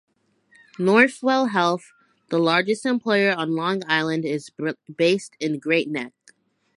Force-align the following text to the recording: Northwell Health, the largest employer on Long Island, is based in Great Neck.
Northwell 0.79 1.51
Health, 1.51 1.91
the 2.29 2.39
largest 2.39 2.87
employer 2.87 3.33
on 3.33 3.55
Long 3.55 3.83
Island, 3.87 4.25
is 4.25 4.49
based 4.97 5.35
in 5.39 5.59
Great 5.59 5.87
Neck. 5.91 6.11